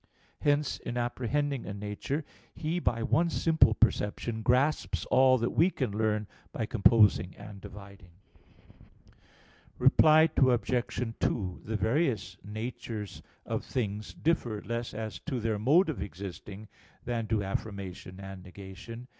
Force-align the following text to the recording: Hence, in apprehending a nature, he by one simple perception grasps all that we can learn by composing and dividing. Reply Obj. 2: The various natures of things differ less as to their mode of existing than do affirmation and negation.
Hence, 0.39 0.79
in 0.79 0.97
apprehending 0.97 1.67
a 1.67 1.75
nature, 1.75 2.25
he 2.55 2.79
by 2.79 3.03
one 3.03 3.29
simple 3.29 3.75
perception 3.75 4.41
grasps 4.41 5.05
all 5.11 5.37
that 5.37 5.51
we 5.51 5.69
can 5.69 5.91
learn 5.95 6.25
by 6.51 6.65
composing 6.65 7.35
and 7.37 7.61
dividing. 7.61 8.13
Reply 9.77 10.27
Obj. 10.35 11.15
2: 11.19 11.61
The 11.65 11.75
various 11.77 12.35
natures 12.43 13.21
of 13.45 13.63
things 13.63 14.15
differ 14.15 14.63
less 14.63 14.95
as 14.95 15.19
to 15.19 15.39
their 15.39 15.59
mode 15.59 15.87
of 15.87 16.01
existing 16.01 16.67
than 17.05 17.27
do 17.27 17.43
affirmation 17.43 18.19
and 18.19 18.41
negation. 18.41 19.07